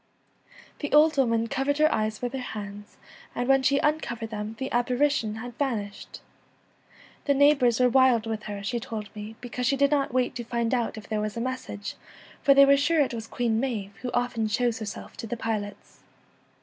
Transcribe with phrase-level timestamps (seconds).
[0.79, 2.97] The old woman covered her eyes with her hands,
[3.35, 6.21] and when she uncovered them the apparition had vanished.
[7.25, 10.33] The neighbours were l wild with her,' she told me, because she did not wait
[10.37, 11.95] to find out if there was a mes sage,
[12.41, 15.99] for they were sure it was Queen Maive, who often shows herself to the pilots.